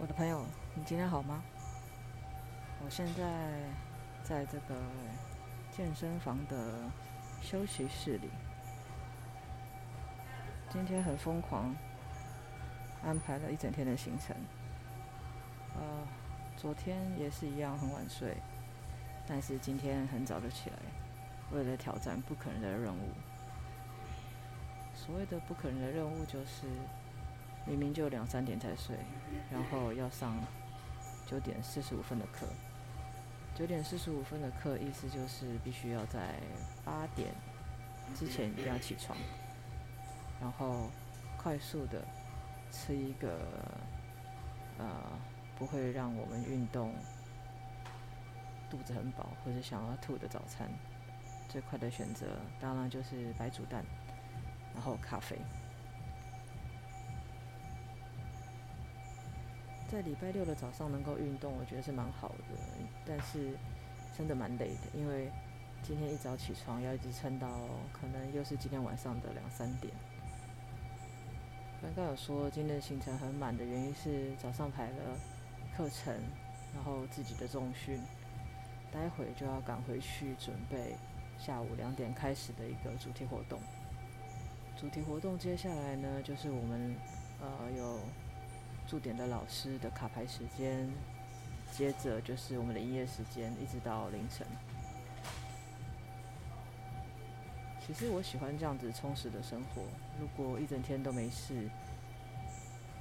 [0.00, 1.42] 我的朋友，你今天好吗？
[2.84, 3.24] 我现在
[4.22, 4.76] 在这个
[5.72, 6.88] 健身房的
[7.42, 8.30] 休息室里，
[10.70, 11.74] 今天很疯狂，
[13.02, 14.36] 安排了一整天的行程。
[15.74, 16.06] 呃，
[16.56, 18.36] 昨天也是一样很晚睡，
[19.26, 20.76] 但是今天很早就起来，
[21.50, 23.10] 为了挑战不可能的任务。
[24.94, 26.68] 所谓的不可能的任务就是。
[27.68, 28.96] 明明就两三点才睡，
[29.50, 30.34] 然后要上
[31.26, 32.46] 九点四十五分的课。
[33.54, 36.36] 九点四十五分的课，意思就是必须要在
[36.84, 37.28] 八点
[38.14, 39.18] 之前一定要起床，
[40.40, 40.88] 然后
[41.36, 42.02] 快速的
[42.70, 43.38] 吃一个
[44.78, 44.86] 呃
[45.58, 46.94] 不会让我们运动
[48.70, 50.70] 肚子很饱或者想要吐的早餐。
[51.48, 52.26] 最快的选择
[52.60, 53.84] 当然就是白煮蛋，
[54.74, 55.36] 然后咖啡。
[59.90, 62.54] 在礼拜六的早上能够运动，我觉得是蛮好的，
[63.06, 63.56] 但是
[64.16, 65.30] 真的蛮累的，因为
[65.82, 67.48] 今天一早起床要一直撑到
[67.90, 69.90] 可能又是今天晚上的两三点。
[71.80, 75.16] 刚刚有说今天的行程很满的原因是早上排了
[75.74, 76.12] 课程，
[76.74, 77.98] 然后自己的重训，
[78.92, 80.96] 待会就要赶回去准备
[81.38, 83.58] 下午两点开始的一个主题活动。
[84.76, 86.94] 主题活动接下来呢，就是我们
[87.40, 87.98] 呃有。
[88.88, 90.88] 驻点的老师的卡牌时间，
[91.70, 94.46] 接着就是我们的营业时间，一直到凌晨。
[97.86, 99.82] 其实我喜欢这样子充实的生活。
[100.18, 101.68] 如果一整天都没事，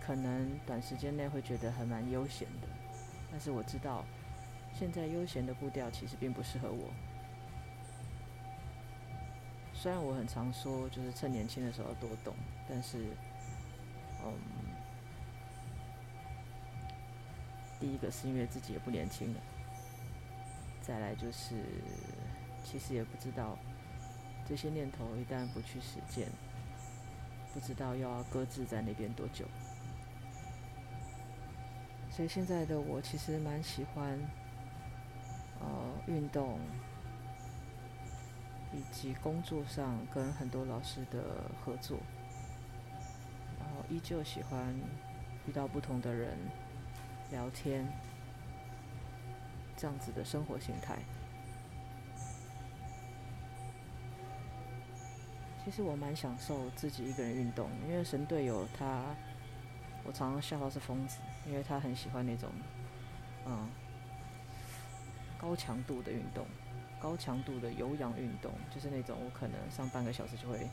[0.00, 2.68] 可能短时间内会觉得还蛮悠闲的。
[3.32, 4.04] 但是我知道，
[4.72, 6.92] 现在悠闲的步调其实并不适合我。
[9.74, 12.36] 虽然我很常说，就是趁年轻的时候多动，
[12.68, 12.98] 但是，
[14.24, 14.32] 嗯。
[17.82, 19.40] 第一个是因为自己也不年轻了，
[20.82, 21.56] 再来就是
[22.62, 23.58] 其实也不知道
[24.48, 26.28] 这些念头一旦不去实践，
[27.52, 29.44] 不知道要搁置在那边多久。
[32.08, 34.16] 所以现在的我其实蛮喜欢
[35.58, 35.66] 呃
[36.06, 36.60] 运动，
[38.72, 41.20] 以及工作上跟很多老师的
[41.64, 41.98] 合作，
[43.58, 44.72] 然后依旧喜欢
[45.48, 46.38] 遇到不同的人。
[47.32, 47.84] 聊天，
[49.76, 50.98] 这样子的生活形态。
[55.64, 59.02] 其实我蛮享受自己一个人运动，因为神队友他，
[60.04, 62.50] 我常常笑他是疯子，因为他很喜欢那种，
[63.46, 63.66] 嗯，
[65.38, 66.46] 高强度的运动，
[67.00, 70.68] 高强度的有氧运动，就是那种我可能上半个小时就会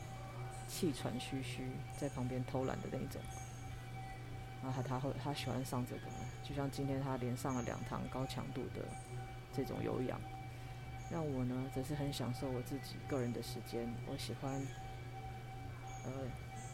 [0.68, 3.22] 气喘吁吁，在旁边偷懒的那种。
[4.62, 6.02] 然后他他会他喜欢上这个，
[6.42, 8.84] 就像今天他连上了两堂高强度的
[9.52, 10.20] 这种有氧，
[11.10, 13.90] 让我呢则是很享受我自己个人的时间。
[14.06, 14.52] 我喜欢
[16.04, 16.12] 呃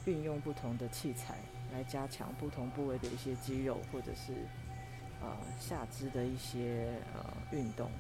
[0.05, 1.37] 运用不同的器材
[1.73, 4.33] 来加强不同部位的一些肌肉，或者是
[5.21, 7.91] 呃下肢的一些呃运动。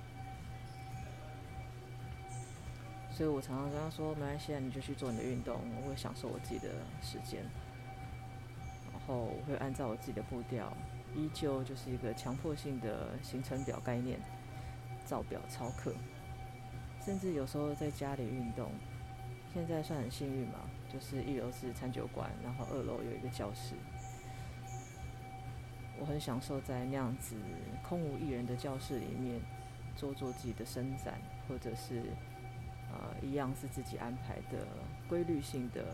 [3.12, 6.68] 所以我常常跟他说：“没关系，你就去做你的运动，我会享受我自己的
[7.00, 7.42] 时间。”
[9.06, 10.72] 后我会按照我自己的步调，
[11.14, 14.18] 依旧就是一个强迫性的行程表概念，
[15.04, 15.94] 照表操课，
[17.04, 18.70] 甚至有时候在家里运动。
[19.54, 20.60] 现在算很幸运嘛，
[20.92, 23.74] 就是一楼是餐酒馆，然后二楼有一个教室。
[25.98, 27.36] 我很享受在那样子
[27.82, 29.40] 空无一人的教室里面
[29.96, 31.14] 做做自己的伸展，
[31.48, 32.02] 或者是
[32.92, 34.66] 呃一样是自己安排的
[35.08, 35.84] 规律性的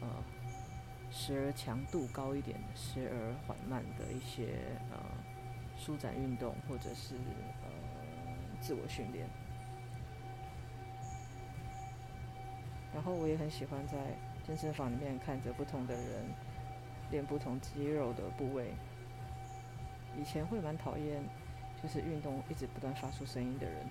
[0.00, 0.08] 呃。
[1.16, 4.48] 时而强度高一点，时而缓慢的一些
[4.90, 4.98] 呃
[5.78, 7.14] 舒展运动，或者是
[7.62, 7.70] 呃
[8.60, 9.24] 自我训练。
[12.92, 13.94] 然后我也很喜欢在
[14.44, 16.26] 健身房里面看着不同的人
[17.12, 18.72] 练不同肌肉的部位。
[20.18, 21.22] 以前会蛮讨厌，
[21.80, 23.86] 就是运动一直不断发出声音的人。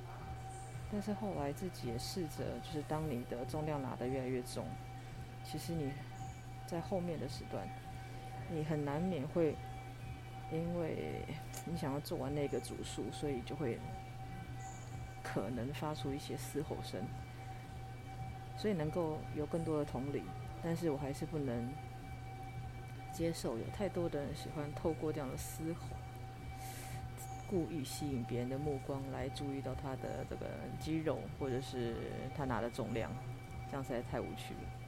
[0.92, 4.66] 但是后来自己也试着，就是当你的重量拿得越来越重，
[5.46, 5.90] 其实你。
[6.74, 7.68] 在后面的时段，
[8.50, 9.56] 你很难免会
[10.52, 11.22] 因为
[11.66, 13.78] 你想要做完那个组数，所以就会
[15.22, 17.00] 可能发出一些嘶吼声。
[18.58, 20.24] 所以能够有更多的同理，
[20.64, 21.70] 但是我还是不能
[23.12, 25.96] 接受有太多的人喜欢透过这样的嘶吼，
[27.48, 30.48] 故意吸引别人的目光来注意到他的这个
[30.80, 31.96] 肌肉，或者是
[32.36, 33.12] 他拿的重量，
[33.70, 34.83] 这样实在太无趣了。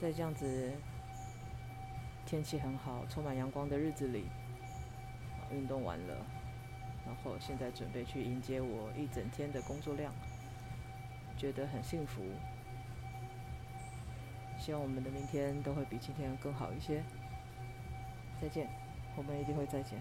[0.00, 0.70] 在这样子
[2.24, 4.26] 天气很好、充满阳光的日子里，
[5.50, 6.14] 运动完了，
[7.04, 10.12] 然后现在准备去迎接我一整天的工作量，
[11.36, 12.22] 觉得很幸福。
[14.58, 17.02] 希望我们的明天都会比今天更好一些。
[18.40, 18.68] 再见，
[19.16, 19.98] 我们一定会再见。